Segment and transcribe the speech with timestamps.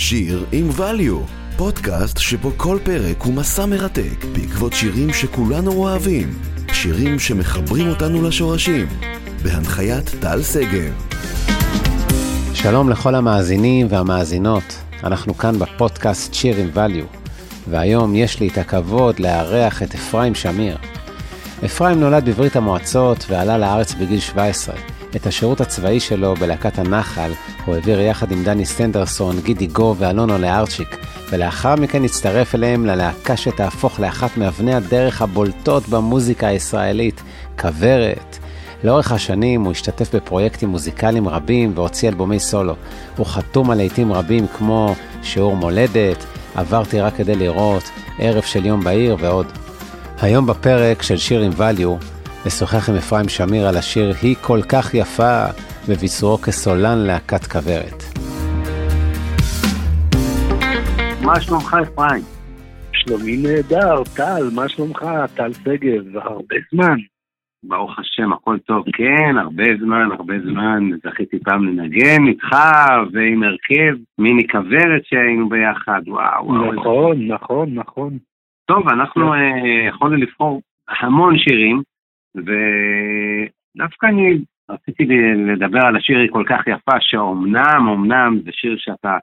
[0.00, 6.38] שיר עם value, פודקאסט שבו כל פרק הוא מסע מרתק בעקבות שירים שכולנו אוהבים,
[6.72, 8.86] שירים שמחברים אותנו לשורשים,
[9.42, 10.92] בהנחיית טל שגב.
[12.54, 17.16] שלום לכל המאזינים והמאזינות, אנחנו כאן בפודקאסט שיר עם value,
[17.70, 20.76] והיום יש לי את הכבוד לארח את אפרים שמיר.
[21.64, 24.74] אפרים נולד בברית המועצות ועלה לארץ בגיל 17.
[25.16, 27.30] את השירות הצבאי שלו בלהקת הנחל
[27.64, 30.96] הוא העביר יחד עם דני סטנדרסון, גידי גו ואלונו לארצ'יק,
[31.30, 37.22] ולאחר מכן הצטרף אליהם ללהקה שתהפוך לאחת מאבני הדרך הבולטות במוזיקה הישראלית,
[37.60, 38.38] כוורת.
[38.84, 42.74] לאורך השנים הוא השתתף בפרויקטים מוזיקליים רבים והוציא אלבומי סולו.
[43.16, 48.84] הוא חתום על לעיתים רבים כמו שיעור מולדת, עברתי רק כדי לראות, ערב של יום
[48.84, 49.46] בהיר ועוד.
[50.20, 52.04] היום בפרק של שיר עם value,
[52.48, 55.36] נשוחח עם אפרים שמיר על השיר "היא כל כך יפה"
[55.88, 58.00] בביצועו כסולן להקת כוורת.
[61.26, 62.24] מה שלומך אפרים?
[62.92, 65.00] שלומי נהדר, טל, מה שלומך?
[65.36, 66.98] טל שגב, הרבה זמן.
[67.62, 68.84] ברוך השם, הכל טוב.
[68.92, 70.90] כן, הרבה זמן, הרבה זמן.
[71.04, 72.56] זכיתי פעם לנגן איתך
[73.12, 76.46] ועם הרכב מיני כוורת שהיינו ביחד, וואו.
[76.46, 76.72] וואו.
[76.72, 78.18] נכון, נכון, נכון.
[78.68, 80.60] טוב, אנחנו אה, יכולנו לבחור
[81.00, 81.82] המון שירים,
[82.36, 84.38] ודווקא אני
[84.70, 89.16] רציתי לדבר על השיר היא כל כך יפה, שאומנם, אומנם זה שיר שאתה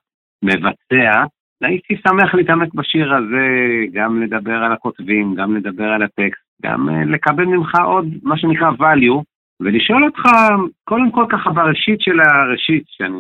[0.44, 1.24] מבצע,
[1.62, 3.48] והייתי שמח להתעמק בשיר הזה,
[3.94, 8.72] גם לדבר על הכותבים, גם לדבר על הטקסט, גם אה, לקבל ממך עוד מה שנקרא
[8.72, 9.24] value,
[9.60, 10.22] ולשאול אותך,
[10.84, 13.20] קודם כל ככה בראשית של הראשית, שאני,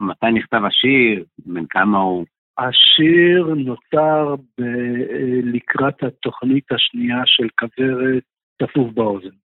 [0.00, 2.24] מתי נכתב השיר, בן כמה הוא,
[2.58, 4.62] השיר נוצר ב-
[5.42, 8.22] לקראת התוכנית השנייה של כוורת
[8.62, 9.36] צפוף באוזן.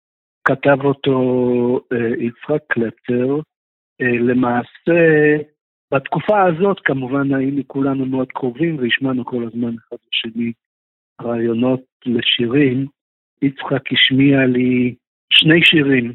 [0.44, 1.20] כתב אותו
[1.94, 3.40] אה, יצחק קלצר.
[4.02, 5.38] אה, למעשה,
[5.94, 10.52] בתקופה הזאת כמובן היינו כולנו מאוד קרובים והשמענו כל הזמן אחד לשני
[11.22, 12.86] רעיונות לשירים.
[13.42, 14.96] יצחק השמיע לי
[15.34, 16.14] שני שירים,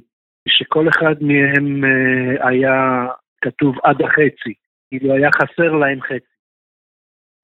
[0.48, 3.06] שכל אחד מהם אה, היה
[3.40, 4.54] כתוב עד החצי,
[4.88, 6.36] כאילו היה חסר להם חצי.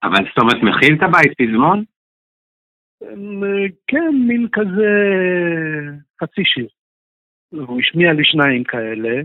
[0.03, 1.85] אבל זאת אומרת, מכיל את הבית פזמון?
[3.87, 4.91] כן, מין כזה
[6.23, 6.69] חצי שיר.
[7.51, 9.23] הוא השמיע לי שניים כאלה,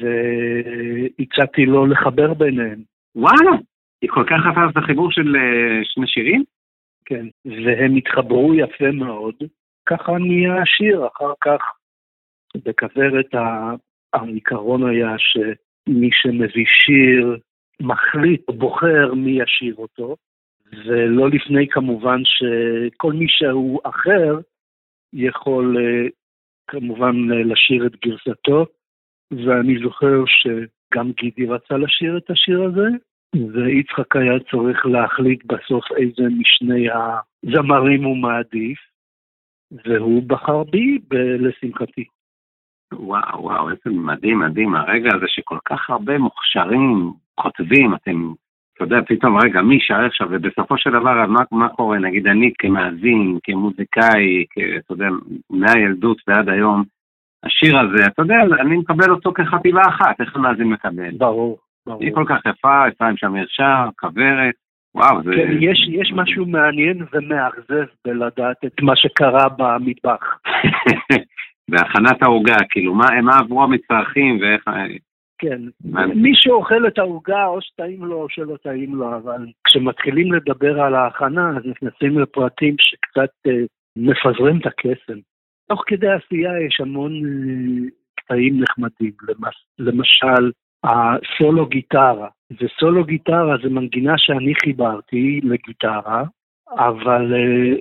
[0.00, 2.82] והצעתי לו לחבר ביניהם.
[3.14, 3.56] וואלה,
[4.02, 6.44] היא כל כך יפה, זה חיבור של אה, שני שירים?
[7.04, 9.34] כן, והם התחברו יפה מאוד.
[9.86, 11.60] ככה נהיה השיר, אחר כך
[12.64, 13.34] בכוורת
[14.12, 17.38] העיקרון היה שמי שמביא שיר
[17.80, 20.16] מחליט, בוחר מי ישיר אותו,
[20.72, 24.38] ולא לפני כמובן שכל מי שהוא אחר
[25.12, 26.08] יכול אה,
[26.70, 28.66] כמובן אה, לשיר את גרסתו,
[29.30, 32.88] ואני זוכר שגם גידי רצה לשיר את השיר הזה,
[33.34, 38.78] ויצחק היה צריך להחליט בסוף איזה משני הזמרים הוא מעדיף,
[39.84, 42.04] והוא בחר בי, ב- לשמחתי.
[42.92, 48.32] וואו, וואו, איזה מדהים, מדהים, הרגע הזה שכל כך הרבה מוכשרים כותבים, אתם,
[48.76, 52.52] אתה יודע, פתאום, רגע, מי שר עכשיו, ובסופו של דבר, מה, מה קורה, נגיד אני
[52.58, 55.08] כמאזין, כמוזיקאי, כ, אתה יודע,
[55.50, 56.84] מהילדות ועד היום,
[57.44, 61.10] השיר הזה, אתה יודע, אני מקבל אותו כחטיבה אחת, איך המאזין מקבל?
[61.18, 62.02] ברור, ברור.
[62.02, 64.54] היא כל כך יפה, אפרים שמיר שר, כוורת,
[64.94, 65.30] וואו, זה...
[65.36, 70.38] כן, יש, יש משהו מעניין ומאכזב בלדעת את מה שקרה במטבח.
[71.70, 74.64] בהכנת העוגה, כאילו, מה, מה עברו המצרכים ואיך...
[75.38, 75.62] כן,
[76.14, 80.94] מי שאוכל את העוגה, או שטעים לו או שלא טעים לו, אבל כשמתחילים לדבר על
[80.94, 83.52] ההכנה, אז נכנסים לפרטים שקצת אה,
[83.96, 85.18] מפזרים את הקסם.
[85.68, 90.50] תוך כדי עשייה יש המון אה, קטעים נחמדים, למס- למשל,
[90.84, 92.28] הסולו גיטרה.
[92.60, 96.24] וסולו גיטרה זה מנגינה שאני חיברתי לגיטרה,
[96.70, 97.74] אבל אה,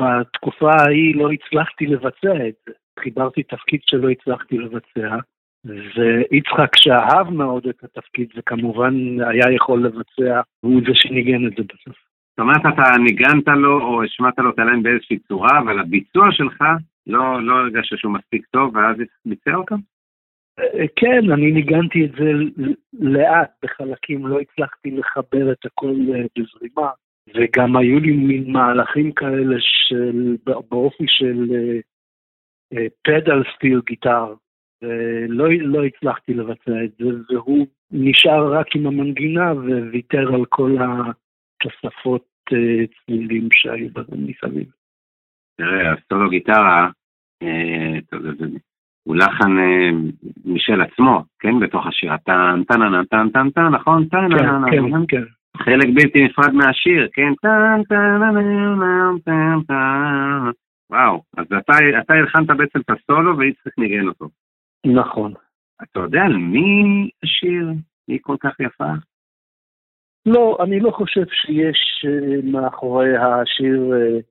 [0.00, 2.72] בתקופה ההיא לא הצלחתי לבצע את זה.
[3.00, 5.16] חיברתי תפקיד שלא הצלחתי לבצע,
[5.64, 11.96] ויצחק שאהב מאוד את התפקיד וכמובן היה יכול לבצע, הוא זה שניגן את זה בסוף.
[12.30, 16.64] זאת אומרת, אתה ניגנת לו או השמעת לו את הליים באיזושהי צורה, אבל הביצוע שלך
[17.06, 18.96] לא, לא הרגשת שהוא מספיק טוב, ואז
[19.26, 19.74] ביצע אותו?
[20.58, 22.32] אה, כן, אני ניגנתי את זה
[22.92, 26.90] לאט בחלקים, לא הצלחתי לחבר את הכל אה, בזרימה,
[27.34, 30.36] וגם היו לי מין מהלכים כאלה של,
[30.70, 31.46] באופי של
[33.04, 34.34] פדל סטיל גיטר,
[34.82, 42.24] ולא לא הצלחתי לבצע את זה, והוא נשאר רק עם המנגינה וויתר על כל התוספות
[42.52, 44.66] אה, צלילים שהיו מסביב.
[45.56, 46.88] תראה, הסולו גיטרה,
[47.42, 47.98] אה,
[49.04, 49.90] הוא לחן אה,
[50.44, 51.60] משל עצמו, כן?
[51.60, 52.16] בתוך השיר.
[52.16, 54.04] טן, טן, טן, טן, טן, טן, נכון?
[54.04, 55.04] טן, כן, טן, כן, טן.
[55.08, 55.22] כן.
[55.56, 57.32] חלק בלתי נפרד מהשיר, כן?
[57.42, 60.50] טן טן טן טן טן
[60.90, 64.28] וואו, אז אתה, אתה הלחנת בעצם את הסולו ואיציק ניגן אותו.
[64.86, 65.34] נכון.
[65.82, 67.68] אתה יודע על מי השיר?
[68.08, 68.92] היא כל כך יפה?
[70.26, 74.22] לא, אני לא חושב שיש uh, מאחורי השיר uh,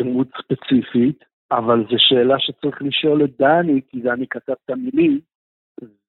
[0.00, 5.20] דמות ספציפית, אבל זו שאלה שצריך לשאול את דני, כי דני כתב את המילים,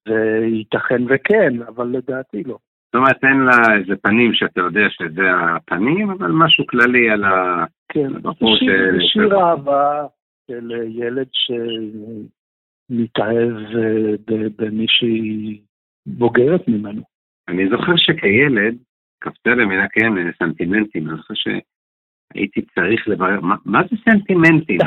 [0.07, 2.57] וייתכן וכן, אבל לדעתי לא.
[2.85, 7.23] זאת אומרת, אין לה איזה פנים שאתה יודע שזה הפנים, אבל משהו כללי על.
[7.89, 8.29] כן, זה
[8.59, 10.05] שיר, שיר אהבה
[10.47, 12.42] של ילד שמתאהב
[13.19, 15.61] אה, במישהי
[16.05, 17.01] בוגרת ממנו.
[17.47, 18.77] אני זוכר שכילד,
[19.19, 24.79] קפצה למילה כן, סנטימנטים, אני זוכר שהייתי צריך לברר, מה, זה סנטימנטים?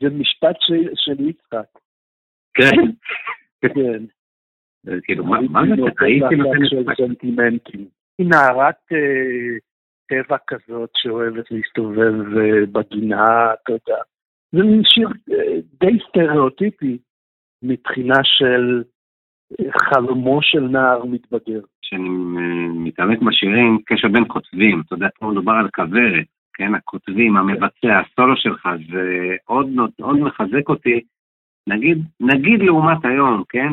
[0.00, 0.56] זה משפט
[0.94, 1.78] של יצחק.
[2.54, 2.76] כן.
[3.60, 4.04] כן.
[5.02, 6.04] כאילו, מה זה?
[6.04, 6.58] הייתי נותן
[6.96, 7.88] סנטימנטים.
[8.18, 9.58] היא נערת אה,
[10.08, 14.02] טבע כזאת שאוהבת להסתובב אה, בגינה, אתה יודע.
[14.52, 16.98] זה מין שיר אה, די סטריאוטיפי
[17.62, 18.82] מבחינה של
[19.78, 21.60] חלומו של נער מתבגר.
[21.82, 22.08] כשאני
[22.74, 28.36] מתעמק בשירים, קשר בין כותבים, אתה יודע, פה מדובר על כוורת, כן, הכותבים, המבצע, הסולו
[28.36, 29.66] שלך, זה עוד,
[30.00, 31.00] עוד מחזק אותי
[31.68, 33.72] נגיד, נגיד לעומת היום, כן?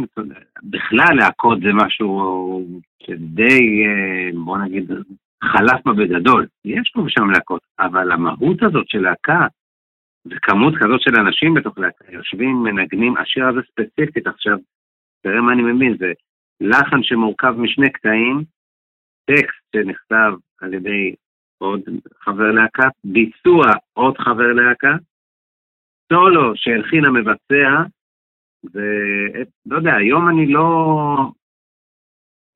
[0.64, 2.62] בכלל להכות זה משהו
[3.04, 4.92] שדי, אה, בוא נגיד,
[5.44, 6.46] חלף בגדול.
[6.66, 9.48] יש פה ושם להכות, אבל המהות הזאת של להקה,
[10.26, 14.58] וכמות כזאת של אנשים בתוך להקה, יושבים, מנגנים, השיר הזה ספציפית עכשיו,
[15.22, 16.14] תראה מה אני מבין, זה
[16.62, 18.44] לחן שמורכב משני קטעים,
[19.26, 21.16] טקסט שנכתב על ידי
[21.58, 21.82] עוד
[22.20, 24.96] חבר להקה, ביצוע עוד חבר להקה,
[26.14, 27.84] סולו שהלחין המבצע,
[28.74, 31.16] ולא יודע, היום אני לא,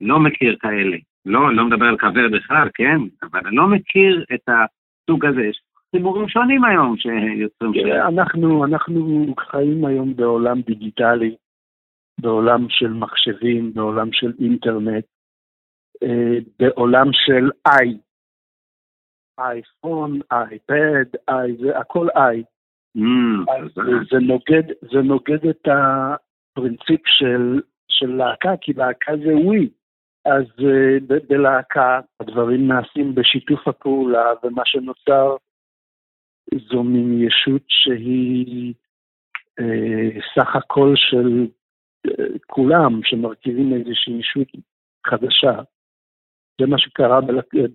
[0.01, 0.97] לא מכיר כאלה.
[1.25, 2.97] לא, לא מדבר על קבר בכלל, כן?
[3.23, 5.41] אבל אני לא מכיר את הסוג הזה.
[5.41, 8.19] יש ציבורים שונים היום שיוצרים שם.
[8.19, 11.35] אנחנו, אנחנו חיים היום בעולם דיגיטלי,
[12.21, 15.05] בעולם של מחשבים, בעולם של אינטרנט,
[16.03, 17.97] אה, בעולם של איי.
[19.39, 22.43] אייפון, אייפד, איי, זה הכל איי.
[22.97, 23.51] Mm,
[24.11, 29.69] זה, נוגד, זה נוגד את הפרינציפ של, של להקה, כי להקה זה ווי.
[30.25, 30.43] אז
[31.07, 35.35] ב- בלהקה הדברים נעשים בשיתוף הפעולה, ומה שנוצר
[36.55, 38.73] זו מין ישות שהיא
[39.61, 41.47] uh, סך הכל של
[42.07, 44.47] uh, כולם, שמרכיבים איזושהי ישות
[45.07, 45.61] חדשה.
[46.61, 47.19] זה מה שקרה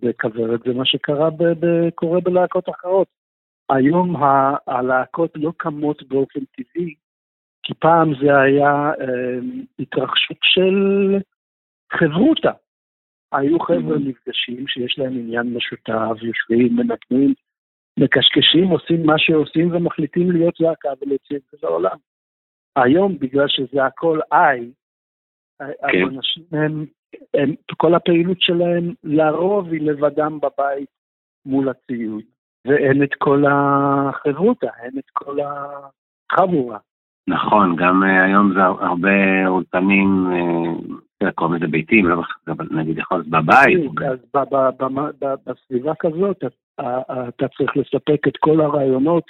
[0.02, 1.28] בכוורת, זה מה שקרה
[1.94, 3.08] קורה בלהקות אחרות.
[3.70, 4.16] היום
[4.66, 6.94] הלהקות לא קמות באופן טבעי,
[7.62, 9.38] כי פעם זה היה אה,
[9.78, 10.74] התרחשות של
[11.92, 12.50] חברותה.
[13.32, 14.08] היו חבר'ה mm-hmm.
[14.08, 17.34] נפגשים שיש להם עניין משותף, יושבים, מנגנים,
[17.98, 21.96] מקשקשים, עושים מה שעושים ומחליטים להיות להקה ולהוציא את זה לעולם.
[22.76, 24.70] היום, בגלל שזה הכל איי,
[25.58, 25.66] כן.
[25.82, 26.84] האנשים הם,
[27.34, 30.88] הם, כל הפעילות שלהם לרוב היא לבדם בבית
[31.46, 32.22] מול הציוד.
[32.66, 36.78] ואין את כל החברותה, אין את כל החבורה.
[37.28, 40.26] נכון, גם uh, היום זה הרבה אולפנים,
[41.32, 42.22] קוראים לזה ביתים, לא
[42.70, 43.80] נגיד יכול להיות בבית.
[44.10, 44.18] אז
[45.46, 46.44] בסביבה כזאת
[47.28, 49.24] אתה צריך לספק את כל הרעיונות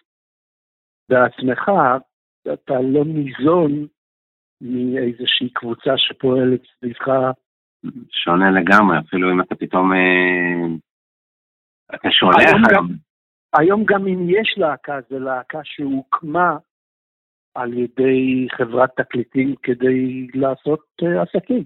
[1.08, 1.70] בעצמך,
[2.52, 3.86] אתה לא ניזון
[4.60, 7.08] מאיזושהי קבוצה שפועלת סביבך.
[8.10, 9.92] שונה לגמרי, אפילו אם אתה פתאום...
[9.92, 10.66] אה,
[11.94, 12.36] אתה שולח...
[13.58, 16.56] היום גם אם יש להקה, זה להקה שהוקמה
[17.54, 21.64] על ידי חברת תקליטים כדי לעשות uh, עסקים.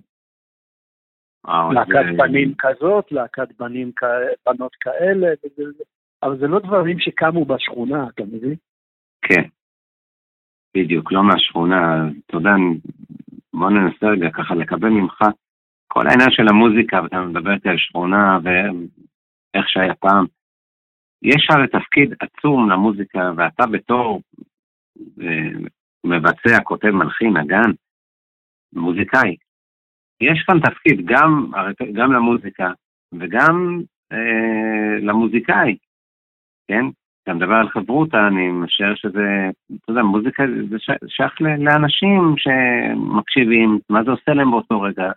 [1.46, 2.16] להקת זה...
[2.16, 4.02] בנים כזאת, להקת בנים כ...
[4.46, 5.82] בנות כאלה, וזה...
[6.22, 8.54] אבל זה לא דברים שקמו בשכונה, אתה מבין?
[9.22, 9.42] כן,
[10.76, 12.08] בדיוק, לא מהשכונה.
[12.26, 12.50] אתה יודע,
[13.54, 15.20] בוא ננסה רגע ככה לקבל ממך
[15.88, 20.26] כל העניין של המוזיקה, ואתה מדבר איתי על שכונה ואיך שהיה פעם.
[21.22, 24.20] יש הרי תפקיד עצום למוזיקה, ואתה בתור
[25.20, 25.50] אה,
[26.04, 27.70] מבצע, כותב, מלחין, נגן,
[28.72, 29.36] מוזיקאי,
[30.20, 31.50] יש כאן תפקיד גם,
[31.92, 32.72] גם למוזיקה
[33.18, 33.80] וגם
[34.12, 35.76] אה, למוזיקאי,
[36.68, 36.84] כן?
[37.22, 39.50] אתה מדבר על חברותה, אני משער שזה,
[39.84, 40.76] אתה יודע, מוזיקה זה
[41.08, 45.10] שייך לאנשים שמקשיבים, מה זה עושה להם באותו רגע.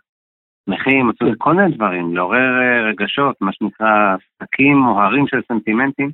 [0.66, 6.10] שמחים, כל מיני דברים, לעורר אה, רגשות, מה שנקרא שקים או הרים של סנטימנטים.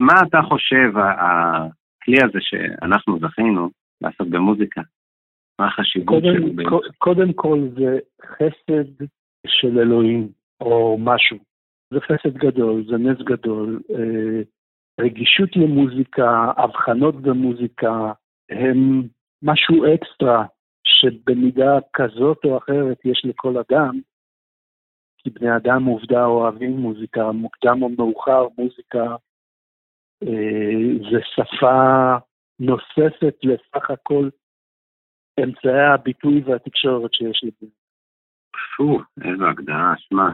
[0.00, 4.80] מה אתה חושב, הכלי הזה שאנחנו זכינו לעשות במוזיקה,
[5.58, 6.80] מה החשיבות שלו?
[6.98, 9.04] קודם כל זה חסד
[9.46, 10.28] של אלוהים,
[10.60, 11.36] או משהו.
[11.90, 13.80] זה חסד גדול, זה נס גדול.
[13.90, 14.42] אה,
[15.00, 18.12] רגישות למוזיקה, הבחנות במוזיקה,
[18.50, 19.02] הם
[19.42, 20.44] משהו אקסטרה
[20.84, 24.00] שבמידה כזאת או אחרת יש לכל אדם,
[25.18, 29.16] כי בני אדם עובדה אוהבים מוזיקה, מוקדם או מאוחר מוזיקה
[30.22, 32.16] אה, זה שפה
[32.60, 34.28] נוספת לסך הכל
[35.42, 37.72] אמצעי הביטוי והתקשורת שיש לזה.
[38.76, 40.28] פו, איזו הגדרה, שמע,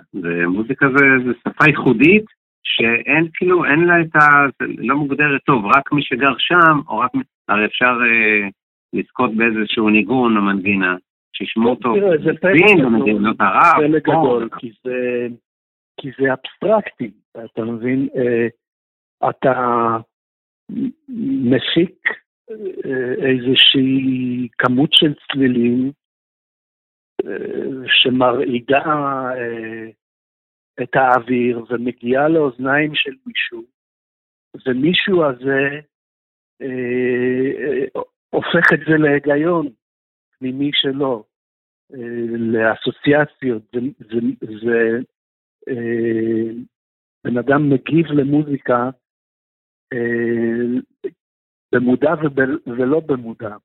[0.47, 2.25] מוזיקה זה, זה שפה ייחודית
[2.63, 4.47] שאין כאילו, אין לה את ה...
[4.79, 7.11] לא מוגדרת טוב, רק מי שגר שם, או רק...
[7.49, 8.49] הרי אפשר אה,
[8.93, 10.97] לזכות באיזשהו ניגון או מנגינה,
[11.37, 12.23] שישמעו אותו ערב.
[12.23, 15.27] זה פלא גדול, כי זה,
[16.01, 17.11] כי זה אבסטרקטי,
[17.45, 18.09] אתה מבין?
[18.17, 18.47] אה,
[19.31, 19.97] אתה
[21.19, 22.15] מפיק אה,
[23.27, 25.93] איזושהי כמות של צלילים
[27.27, 28.85] אה, שמרעידה
[29.37, 29.89] אה,
[30.83, 33.65] את האוויר ומגיעה לאוזניים של מישהו,
[34.67, 35.81] ומישהו הזה
[38.31, 39.69] הופך את זה להיגיון
[40.39, 41.25] פנימי שלו,
[42.39, 43.63] לאסוציאציות.
[43.73, 44.99] זה, זה, זה
[47.25, 48.91] בן אדם מגיב למוזיקה
[51.73, 52.15] במודע
[52.67, 53.57] ולא במודע.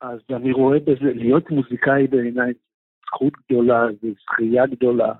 [0.00, 2.52] אז אני רואה בזה, להיות מוזיקאי בעיניי
[3.06, 5.12] זכות גדולה, זו זכייה גדולה,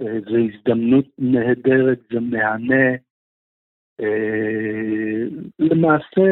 [0.00, 2.94] אה, זו הזדמנות נהדרת, זה מהנה.
[4.00, 5.24] אה,
[5.58, 6.22] למעשה,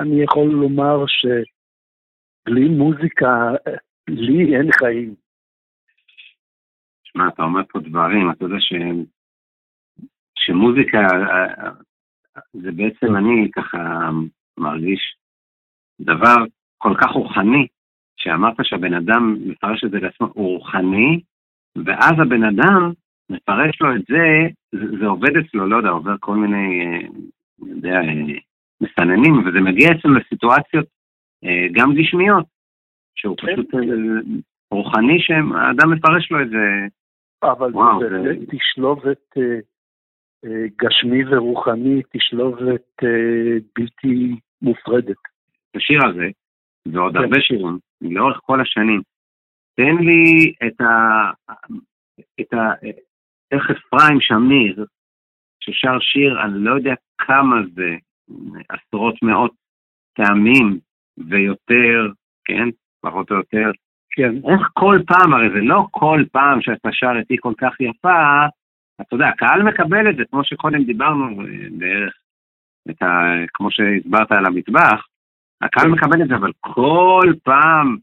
[0.00, 3.52] אני יכול לומר שבלי מוזיקה,
[4.08, 5.14] לי אין חיים.
[7.04, 8.72] שמע, אתה אומר פה דברים, אתה יודע ש...
[10.34, 10.98] שמוזיקה
[12.52, 14.10] זה בעצם אני ככה
[14.58, 15.16] מרגיש
[16.00, 16.36] דבר
[16.78, 17.66] כל כך רוחני,
[18.16, 21.20] שאמרת שהבן אדם מפרש את זה לעצמו, הוא רוחני,
[21.84, 22.92] ואז הבן אדם
[23.30, 27.06] מפרש לו את זה, זה, זה עובד אצלו, לא יודע, עובר כל מיני, אה,
[27.62, 28.38] אני יודע, אה,
[28.80, 30.86] מסננים, וזה מגיע אצלו לסיטואציות
[31.44, 32.46] אה, גם גשמיות,
[33.14, 33.46] שהוא כן.
[33.52, 33.74] פשוט
[34.70, 36.86] רוחני שהאדם מפרש לו את זה.
[37.42, 39.36] אבל וואו, זה, זה תשלובת
[40.82, 45.16] גשמי ורוחני, תשלובת אה, בלתי מופרדת.
[45.76, 46.28] השיר הזה,
[46.86, 47.18] ועוד כן.
[47.18, 49.02] הרבה שירים, לאורך כל השנים,
[49.76, 51.30] תן לי את ה...
[52.40, 52.72] את ה...
[53.52, 54.84] איך אפרים שמיר,
[55.60, 57.96] ששר שיר, אני לא יודע כמה זה,
[58.68, 59.52] עשרות מאות
[60.12, 60.78] טעמים
[61.18, 62.12] ויותר,
[62.44, 62.68] כן?
[63.00, 63.70] פחות או יותר.
[64.10, 64.34] כן.
[64.36, 68.46] איך כל פעם, הרי זה לא כל פעם שאתה שר איתי כל כך יפה,
[69.00, 71.46] אתה יודע, הקהל מקבל את זה, כמו שקודם דיברנו אה,
[71.78, 72.14] בערך,
[72.90, 73.06] את ה,
[73.54, 75.06] כמו שהסברת על המטבח,
[75.62, 77.96] הקהל מקבל את זה, אבל כל פעם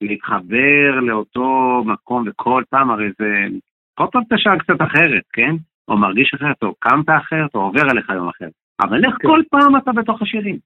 [0.00, 3.46] להתחבר לאותו מקום, וכל פעם הרי זה,
[3.94, 5.54] כל פעם אתה שר קצת אחרת, כן?
[5.88, 8.48] או מרגיש אחרת, או קמת אחרת, או עובר אליך יום אחר.
[8.80, 9.28] אבל איך כן.
[9.28, 10.58] כל פעם אתה בתוך השירים?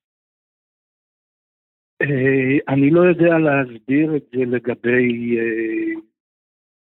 [2.02, 6.00] אה, אני לא יודע להסביר את זה לגבי אה,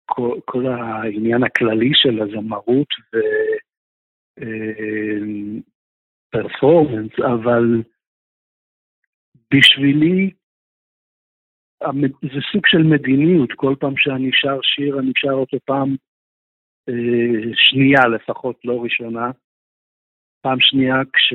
[0.05, 2.87] כל, כל העניין הכללי של הזמרות
[6.33, 7.81] ופרפורמנס, אה, אבל
[9.53, 10.31] בשבילי
[12.21, 15.95] זה סוג של מדיניות, כל פעם שאני שר שיר, אני שר אותו פעם
[16.89, 19.31] אה, שנייה לפחות, לא ראשונה.
[20.41, 21.33] פעם שנייה כש...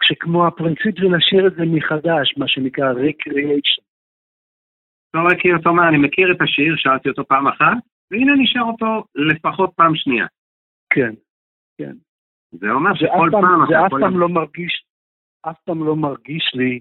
[0.00, 3.89] כשכמו הפרינציפ זה לשיר את זה מחדש, מה שנקרא recreation.
[5.14, 7.76] לא מכיר אותו מה, אני מכיר את השיר, שרתי אותו פעם אחת,
[8.10, 10.26] והנה נשאר אותו לפחות פעם שנייה.
[10.90, 11.14] כן,
[11.78, 11.92] כן.
[12.50, 13.66] זה אומר שכל פעם...
[13.68, 14.84] זה אף פעם לא מרגיש,
[15.42, 16.80] אף פעם לא מרגיש לי,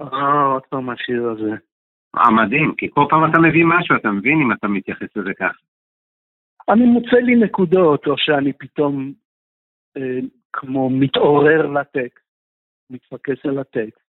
[0.00, 1.52] אה, עוד פעם השיר הזה.
[2.16, 5.58] אה, מדהים, כי כל פעם אתה מביא משהו, אתה מבין אם אתה מתייחס לזה ככה.
[6.68, 9.12] אני מוצא לי נקודות, או שאני פתאום
[9.96, 10.18] אה,
[10.52, 12.24] כמו מתעורר לטקסט,
[12.90, 14.03] מתפקס על הטקסט.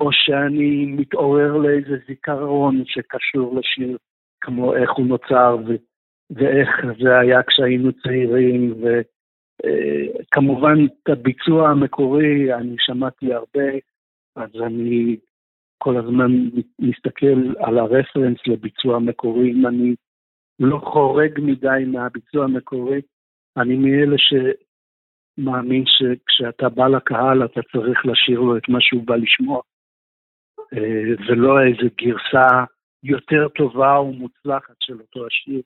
[0.00, 3.98] או שאני מתעורר לאיזה זיכרון שקשור לשיר,
[4.40, 5.74] כמו איך הוא נוצר ו-
[6.30, 6.68] ואיך
[7.02, 13.70] זה היה כשהיינו צעירים, וכמובן אה, את הביצוע המקורי אני שמעתי הרבה,
[14.36, 15.16] אז אני
[15.78, 16.32] כל הזמן
[16.78, 19.94] מסתכל על הרפרנס לביצוע המקורי, אם אני
[20.60, 23.00] לא חורג מדי מהביצוע המקורי,
[23.56, 29.60] אני מאלה שמאמין שכשאתה בא לקהל אתה צריך לשיר לו את מה שהוא בא לשמוע.
[30.72, 32.64] אה, ולא איזו גרסה
[33.02, 35.62] יותר טובה ומוצלחת של אותו השיר.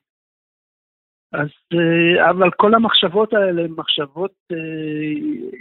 [1.31, 4.57] אז, אה, אבל כל המחשבות האלה הן מחשבות אה,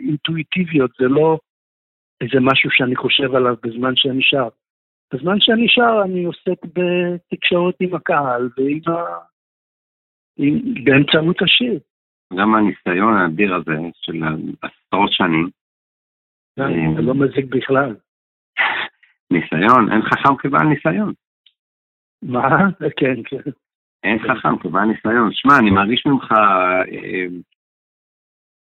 [0.09, 1.39] אינטואיטיביות, זה לא,
[2.21, 4.49] איזה משהו שאני חושב עליו בזמן שאני שר.
[5.13, 9.19] בזמן שאני שר אני עוסק בתקשורת עם הקהל ועם ה...
[10.37, 10.85] עם...
[10.85, 11.81] באמצעות השיר.
[12.39, 14.23] גם הניסיון האדיר הזה של
[14.63, 15.51] עשרות שנים.
[16.57, 17.95] כן, זה לא מזיק בכלל.
[19.31, 21.13] ניסיון, אין חכם כבעל ניסיון.
[22.23, 22.71] מה?
[22.97, 23.51] כן, כן.
[24.03, 25.33] אין חכם כבעל ניסיון.
[25.33, 27.27] שמע, אני מרגיש ממך אה,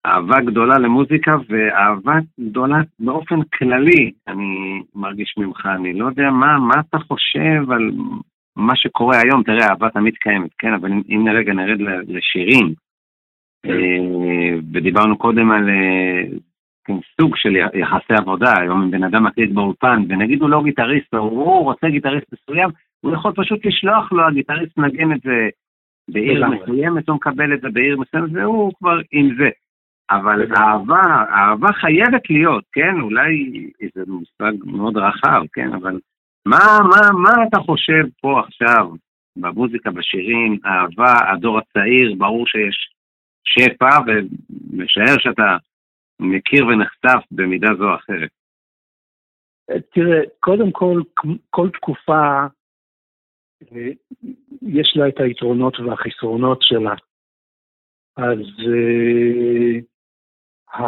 [0.05, 5.65] אהבה גדולה למוזיקה ואהבה גדולה באופן כללי, אני מרגיש ממך.
[5.65, 7.91] אני לא יודע מה, מה אתה חושב על
[8.55, 9.43] מה שקורה היום.
[9.43, 10.73] תראה, אהבה תמיד קיימת, כן?
[10.73, 12.73] אבל אם לרגע נרד לשירים,
[13.65, 16.37] אה, ודיברנו קודם על אה, כן,
[17.21, 21.19] סוג של יחסי עבודה, היום אם בן אדם מקליט באולפן, ונגיד הוא לא גיטריסט, או
[21.19, 22.69] הוא רוצה גיטריסט מסוים,
[23.01, 25.49] הוא יכול פשוט לשלוח לו, הגיטריסט נגן את זה
[26.07, 29.49] בעיר מסוימת, הוא מקבל את זה בעיר מסוימת, והוא כבר עם זה.
[30.11, 33.01] אבל אהבה, אהבה חייבת להיות, כן?
[33.01, 33.51] אולי
[33.95, 35.73] זה מושג מאוד רחב, כן?
[35.73, 35.99] אבל
[36.45, 38.89] מה, מה, מה אתה חושב פה עכשיו,
[39.35, 42.93] במוזיקה, בשירים, אהבה, הדור הצעיר, ברור שיש
[43.43, 45.57] שפע, ומשער שאתה
[46.21, 48.29] מכיר ונחשף במידה זו או אחרת.
[49.65, 51.01] תראה, קודם כל,
[51.49, 52.45] כל תקופה
[53.71, 53.91] אה,
[54.61, 56.95] יש לה את היתרונות והחסרונות שלה.
[58.17, 59.83] אז uh,
[60.73, 60.83] ה...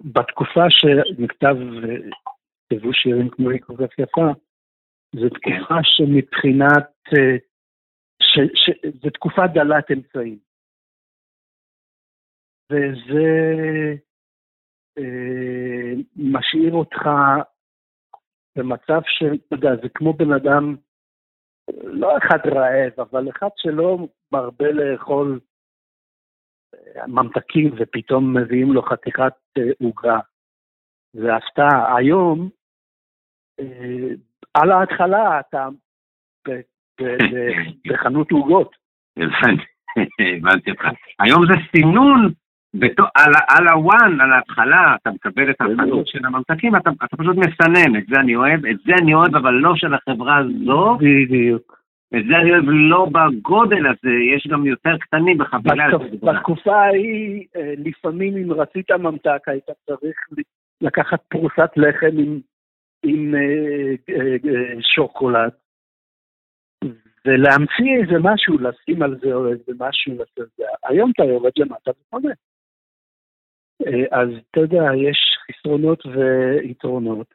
[0.00, 1.56] בתקופה שנכתב,
[2.70, 4.28] כתבו שירים כמו כך יפה,
[5.16, 6.90] זו תקופה שמבחינת,
[8.20, 8.70] ש, ש,
[9.02, 10.38] זו תקופה דלת אמצעים.
[12.72, 13.94] וזה
[14.98, 17.08] אה, משאיר אותך
[18.58, 20.76] במצב של, אתה יודע, זה כמו בן אדם,
[21.82, 23.98] לא אחד רעב, אבל אחד שלא
[24.32, 25.40] מרבה לאכול
[26.74, 30.18] אה, ממתקים ופתאום מביאים לו חתיכת אה, עוגה.
[31.12, 31.96] זה הפתעה.
[31.96, 32.50] היום,
[33.60, 34.14] אה,
[34.54, 35.68] על ההתחלה אתה
[37.88, 38.76] בחנות עוגות.
[40.36, 40.84] הבנתי אותך.
[41.20, 42.32] היום זה סינון
[42.74, 47.36] בתו, על, על הוואן, על ההתחלה, אתה מקבל את החנות של הממתקים, אתה, אתה פשוט
[47.36, 50.98] מסנן, את זה אני אוהב, את זה אני אוהב, אבל לא של החברה הזו.
[51.00, 51.82] בדיוק.
[52.16, 55.86] את זה אני אוהב לא בגודל הזה, יש גם יותר קטנים בחבילה.
[56.22, 60.16] בתקופה ההיא, אה, לפעמים אם רצית ממתק, היית צריך
[60.80, 62.40] לקחת פרוסת לחם עם,
[63.02, 65.50] עם אה, אה, שוקולד,
[67.26, 70.14] ולהמציא איזה משהו, לשים על זה או איזה משהו,
[70.84, 72.32] היום אתה יורד למטה וקונה.
[73.86, 77.34] אה, אז אתה יודע, יש חסרונות ויתרונות.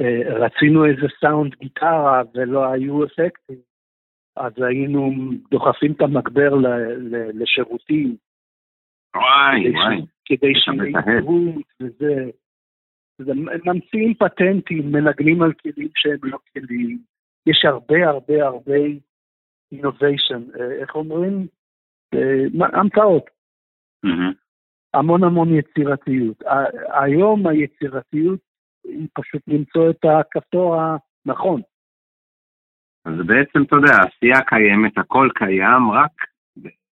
[0.00, 3.58] אה, רצינו איזה סאונד גיטרה ולא היו אפקטים,
[4.36, 5.10] אז היינו
[5.50, 6.54] דוחפים את המגבר
[7.34, 8.16] לשירותים.
[9.16, 10.06] וואי, וואי.
[10.24, 12.30] כדי שיהיה עיוות וזה.
[13.64, 16.98] ממציאים פטנטים, מנגנים על כלים שהם לא כלים.
[17.46, 18.76] יש הרבה הרבה הרבה
[19.74, 21.46] innovation, אה, איך אומרים?
[22.72, 23.24] המצאות.
[24.94, 26.42] המון המון יצירתיות.
[26.92, 28.40] היום היצירתיות
[28.84, 30.76] היא פשוט למצוא את הכפתור
[31.26, 31.60] הנכון.
[33.04, 36.10] אז בעצם, אתה יודע, העשייה קיימת, הכל קיים, רק...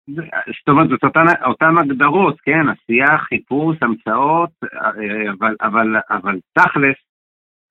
[0.07, 2.69] זאת אומרת, זאת אותן, אותן הגדרות, כן?
[2.69, 4.49] עשייה, חיפוש, המצאות,
[5.39, 6.95] אבל, אבל, אבל תכלס,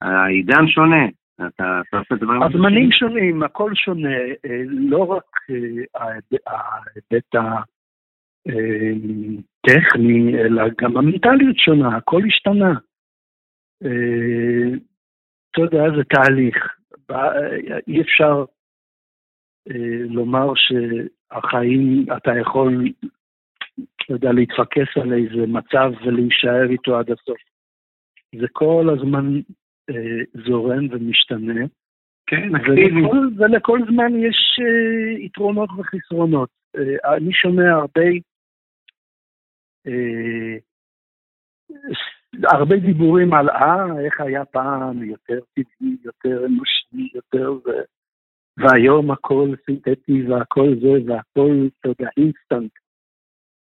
[0.03, 1.07] העידן שונה.
[1.47, 2.43] אתה עושה דברים...
[2.43, 6.07] הזמנים שונים, הכל שונה, אה, לא רק אה,
[6.47, 7.35] ההיבט
[9.67, 12.73] טכני, אלא גם המנטליות שונה, הכל השתנה.
[13.85, 14.79] אה,
[15.51, 16.57] אתה יודע, זה תהליך.
[17.89, 18.45] אי אפשר
[19.71, 22.89] אה, לומר שהחיים, אתה יכול,
[23.97, 27.39] אתה יודע, להתפקס על איזה מצב ולהישאר איתו עד הסוף.
[28.41, 29.41] זה כל הזמן
[29.91, 31.67] אה, זורם ומשתנה.
[32.27, 33.03] כן, אקטיבי.
[33.03, 34.59] ולכל, ולכל זמן יש
[35.19, 36.49] יתרונות וחסרונות.
[37.05, 38.19] אני שומע הרבה אה,
[42.45, 47.71] הרבה דיבורים על אה, איך היה פעם יותר טבעי, יותר אנושי, יותר ו...
[48.59, 52.73] והיום הכל סינתטי והכל זה והכל, אתה יודע, אינסטנט.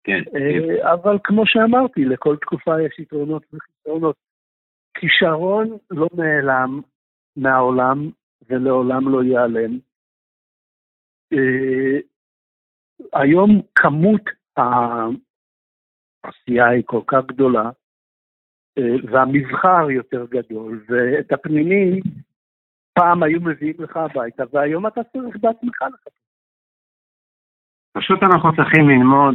[0.04, 0.86] כן, אה, כן.
[0.86, 4.16] אבל כמו שאמרתי, לכל תקופה יש יתרונות וחסרונות.
[4.94, 6.80] כישרון לא נעלם
[7.36, 8.10] מהעולם
[8.48, 9.78] ולעולם לא ייעלם.
[11.32, 11.98] אה,
[13.12, 14.22] היום כמות
[16.24, 17.70] העשייה היא כל כך גדולה,
[18.78, 22.00] אה, והמבחר יותר גדול, ואת הפנימי
[22.92, 26.20] פעם היו מביאים לך הביתה, והיום אתה צריך בעצמך לחפש.
[27.92, 29.34] פשוט אנחנו צריכים ללמוד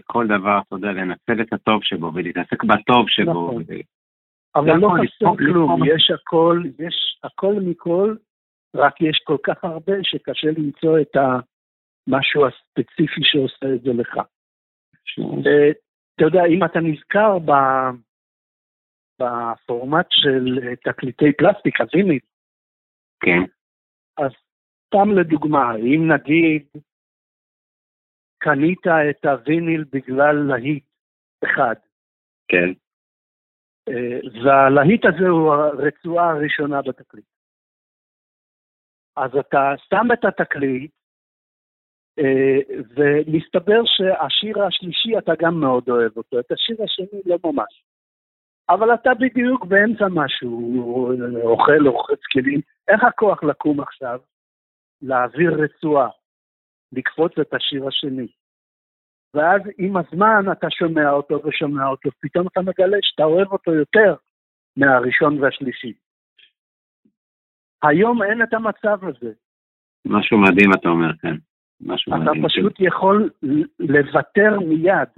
[0.00, 3.30] כל דבר, אתה יודע, לנצל את הטוב שבו ולהתעסק בטוב שבו.
[3.30, 3.62] נכון.
[4.54, 8.14] אבל לא חסר כלום, יש הכל, יש הכל מכל,
[8.76, 14.16] רק יש כל כך הרבה שקשה למצוא את המשהו הספציפי שעושה את זה לך.
[15.18, 15.70] אה,
[16.14, 17.38] אתה יודע, אם אתה נזכר
[19.18, 22.18] בפורמט של תקליטי פלסטיק, הוויניל,
[23.24, 23.42] כן.
[24.18, 24.30] אז
[24.86, 26.66] סתם לדוגמה, אם נגיד
[28.38, 30.84] קנית את הוויניל בגלל להיט
[31.44, 31.74] אחד,
[32.48, 32.72] כן.
[33.88, 37.24] אה, והלהיט הזה הוא הרצועה הראשונה בתקליט.
[39.16, 41.01] אז אתה שם את התקליט, אה,
[42.96, 47.84] ומסתבר שהשיר השלישי אתה גם מאוד אוהב אותו, את השיר השני לא ממש.
[48.68, 54.20] אבל אתה בדיוק באמצע משהו, אוכל, רוחץ כלים, איך הכוח לקום עכשיו,
[55.02, 56.08] להעביר רצועה,
[56.92, 58.26] לקפוץ את השיר השני?
[59.34, 64.14] ואז עם הזמן אתה שומע אותו ושומע אותו, פתאום אתה מגלה שאתה אוהב אותו יותר
[64.76, 65.92] מהראשון והשלישי.
[67.82, 69.32] היום אין את המצב הזה.
[70.06, 71.36] משהו מדהים אתה אומר, כן.
[71.82, 72.48] משהו אתה מדהים.
[72.48, 73.30] פשוט יכול
[73.78, 75.08] לוותר מיד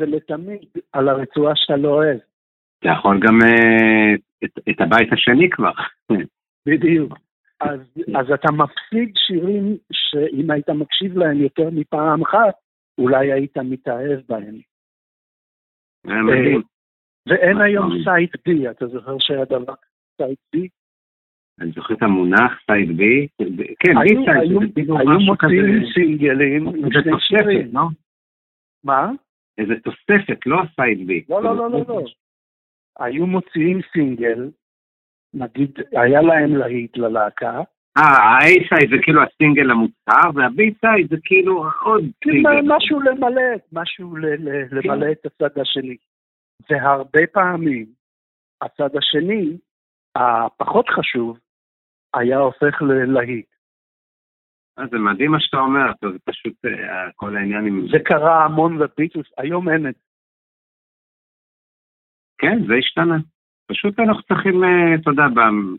[0.00, 2.18] ולתמיד על הרצועה שאתה לא אוהב.
[2.78, 5.72] אתה יכול גם אה, את, את הבית השני כבר.
[6.68, 7.18] בדיוק.
[7.60, 7.80] אז,
[8.16, 12.54] אז אתה מפסיד שירים שאם היית מקשיב להם יותר מפעם אחת,
[12.98, 14.58] אולי היית מתאהב בהם.
[16.04, 16.62] מדהים.
[17.28, 17.90] ואין היום.
[18.04, 19.74] side B, אתה זוכר שהיה דבר
[20.16, 20.58] side B?
[21.60, 23.28] אני זוכר את המונח side B.
[23.80, 24.40] כן, B side.
[24.40, 27.72] היו- זה כאילו מוציאים סינגלים איזה שני תוספת.
[27.72, 27.82] לא?
[28.84, 29.10] מה?
[29.58, 31.24] איזה תוספת, לא side B.
[31.28, 32.04] לא, לא, לא, לא, לא.
[32.98, 34.50] היו מוציאים סינגל,
[35.34, 37.60] נגיד, היה להם להיט ללהקה,
[37.98, 42.60] אה, ה-A side זה כאילו הסינגל המוצהר, וה-B side זה כאילו עוד סינגל.
[42.76, 45.96] משהו למלא, משהו למלא את הצד השני.
[46.70, 47.86] והרבה פעמים
[48.62, 49.56] הצד השני,
[50.16, 51.38] הפחות חשוב,
[52.14, 53.46] היה הופך ללהיט.
[54.78, 57.86] אה, זה מדהים מה שאתה אומר, זה פשוט אה, כל העניין עם...
[57.92, 60.00] זה קרה המון בביטלס, היום אין את זה.
[62.38, 63.16] כן, זה השתנה.
[63.66, 65.24] פשוט אנחנו צריכים, אה, אתה יודע,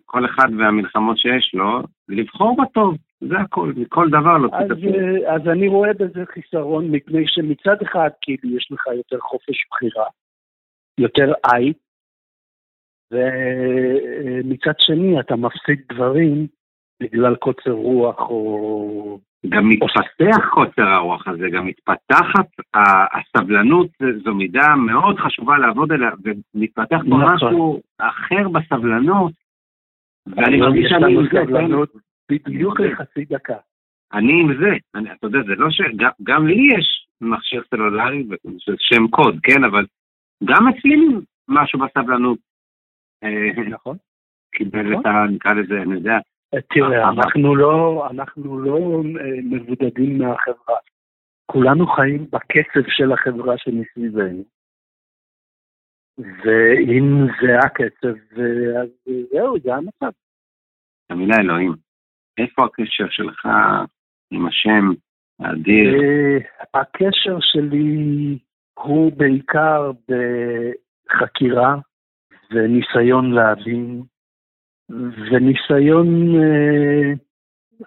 [0.06, 4.84] כל אחד והמלחמות שיש לו, לבחור בטוב, זה הכל, מכל דבר לא אז, תתעסק.
[4.84, 10.06] אה, אז אני רואה בזה חיסרון, מפני שמצד אחד, כאילו, יש לך יותר חופש בחירה,
[11.00, 11.74] יותר עי,
[13.16, 16.48] ומצד שני, אתה מפסיד דברים
[17.04, 19.20] בגלל קוצר רוח או...
[19.50, 22.48] גם מתפתח קוצר הרוח הזה, גם מתפתחת,
[23.14, 23.88] הסבלנות
[24.24, 27.34] זו מידה מאוד חשובה לעבוד עליה, ומתפתח פה נכון.
[27.34, 29.34] משהו אחר בסבלנות,
[30.28, 31.90] ואני מרגיש יש שאני עם זה, סבלנות
[32.32, 32.80] בדיוק.
[32.80, 33.58] לחצי דקה.
[34.14, 35.82] אני עם זה, אני, אתה יודע, זה לא ש...
[35.96, 39.86] גם, גם לי יש מכשיר סלולרי, זה שם קוד, כן, אבל
[40.44, 40.96] גם אצלי
[41.48, 42.38] משהו בסבלנות
[43.70, 43.98] נכון.
[44.56, 45.02] קיבל נכון.
[45.02, 45.32] את ה...
[45.32, 46.18] נקרא לזה, אני יודע,
[46.70, 48.78] תראה, אבל- אנחנו לא, אנחנו לא
[49.20, 50.78] אה, מבודדים מהחברה.
[51.46, 54.44] כולנו חיים בקצב של החברה שמסביבנו.
[56.18, 58.90] ואם זה הקצב, אה, אז
[59.32, 60.12] זהו, זה המצב.
[61.10, 61.74] המילה אלוהים.
[62.38, 63.46] איפה הקשר שלך
[64.32, 64.86] עם השם
[65.40, 65.94] האדיר?
[66.04, 66.38] אה,
[66.74, 68.38] הקשר שלי
[68.74, 71.76] הוא בעיקר בחקירה
[72.52, 74.02] וניסיון להבין,
[75.32, 77.14] וניסיון, אה,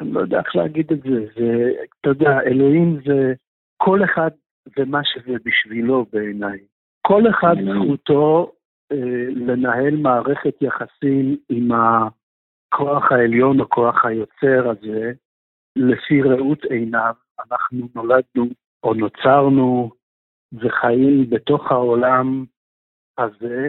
[0.00, 3.34] אני לא יודע איך להגיד את זה, זה, אתה יודע, אלוהים זה
[3.76, 4.30] כל אחד
[4.78, 6.58] ומה שזה בשבילו בעיניי.
[7.06, 7.54] כל אחד.
[7.74, 8.52] זכותו
[8.92, 15.12] אה, לנהל מערכת יחסים עם הכוח העליון או כוח היוצר הזה,
[15.76, 17.14] לפי ראות עיניו.
[17.50, 18.46] אנחנו נולדנו
[18.82, 19.90] או נוצרנו
[20.52, 22.44] וחיים בתוך העולם
[23.18, 23.68] הזה,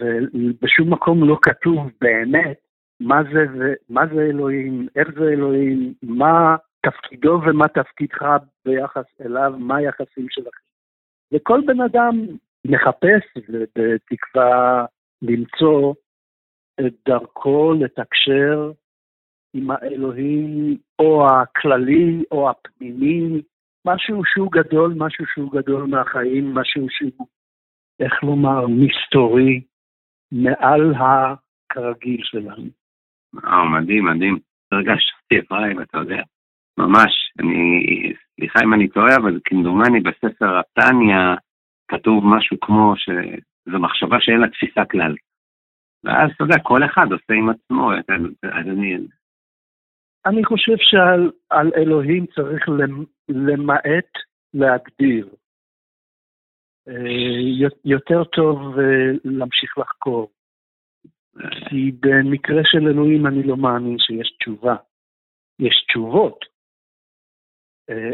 [0.00, 2.58] ובשום מקום לא כתוב באמת
[3.00, 6.56] מה זה, מה זה אלוהים, איך זה אלוהים, מה
[6.86, 8.22] תפקידו ומה תפקידך
[8.64, 10.68] ביחס אליו, מה היחסים שלכם.
[11.32, 12.26] וכל בן אדם
[12.64, 13.22] מחפש
[13.76, 14.84] בתקווה
[15.22, 15.94] למצוא
[16.80, 18.72] את דרכו לתקשר
[19.54, 23.42] עם האלוהים או הכללי או הפנימי,
[23.86, 27.26] משהו שהוא גדול, משהו שהוא גדול מהחיים, משהו שהוא,
[28.00, 29.60] איך לומר, מסתורי,
[30.32, 32.64] מעל הכרגיל שלנו.
[33.44, 34.38] אה, מדהים, מדהים.
[34.72, 36.22] הרגשתי אפרים, אתה יודע.
[36.78, 37.82] ממש, אני,
[38.34, 41.16] סליחה אם אני טועה, אבל כמדומני בספר התניא
[41.88, 45.14] כתוב משהו כמו שזו מחשבה שאין לה תפיסה כלל.
[46.04, 47.92] ואז, אתה יודע, כל אחד עושה עם עצמו,
[48.42, 48.96] אז אני...
[50.26, 54.10] אני חושב שעל על אלוהים צריך למ- למעט
[54.54, 55.28] להגדיר.
[56.88, 56.94] אה,
[57.84, 60.30] יותר טוב אה, להמשיך לחקור.
[61.68, 64.76] כי במקרה של אלוהים אני לא מאמין שיש תשובה.
[65.58, 66.44] יש תשובות,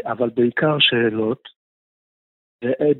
[0.05, 1.49] אבל בעיקר שאלות.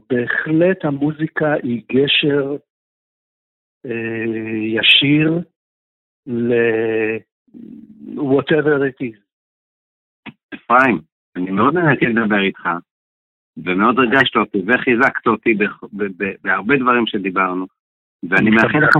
[0.09, 2.55] בהחלט המוזיקה היא גשר
[4.75, 5.39] ישיר
[6.27, 7.25] ל-whatever
[8.89, 9.17] it is.
[10.53, 11.01] אפרים,
[11.35, 12.69] אני מאוד נהניתי לדבר איתך,
[13.58, 15.58] ומאוד ריגשת אותי וחיזקת אותי
[16.44, 17.65] בהרבה דברים שדיברנו.
[18.30, 18.98] ואני מאחל לך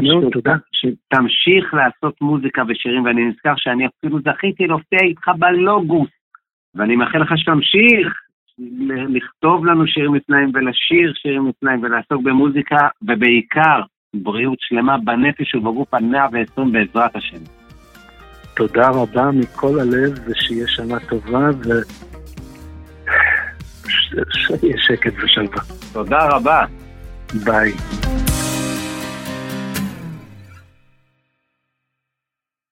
[0.72, 6.10] שתמשיך לעשות מוזיקה ושירים, ואני נזכר שאני אפילו זכיתי להופיע איתך בלוגוס,
[6.76, 8.22] ואני מאחל לך שתמשיך
[9.10, 13.82] לכתוב לנו שירים מפנאים ולשיר שירים מפנאים ולעסוק במוזיקה, ובעיקר
[14.16, 17.44] בריאות שלמה בנפש ובגוף עד 120 בעזרת השם.
[18.56, 21.70] תודה רבה מכל הלב, ושיהיה שנה טובה, ו...
[24.32, 25.62] שיהיה שקט ושלווה.
[25.94, 26.66] תודה רבה.
[27.34, 27.74] ביי.